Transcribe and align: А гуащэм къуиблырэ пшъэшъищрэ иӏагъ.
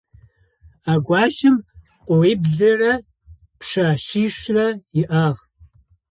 А 0.91 0.93
гуащэм 1.05 1.55
къуиблырэ 2.05 2.93
пшъэшъищрэ 3.59 4.67
иӏагъ. 5.01 5.39